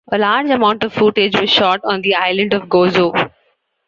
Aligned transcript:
A 0.11 0.17
large 0.17 0.49
amount 0.49 0.83
of 0.83 0.91
footage 0.93 1.39
was 1.39 1.51
shot 1.51 1.79
on 1.83 2.01
the 2.01 2.15
island 2.15 2.55
of 2.55 2.63
Gozo. 2.67 3.13